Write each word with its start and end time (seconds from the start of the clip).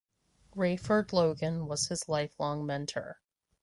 Rayford 0.55 1.13
Logan 1.13 1.67
was 1.67 1.89
his 1.89 2.09
lifelong 2.09 2.65
mentor. 2.65 3.19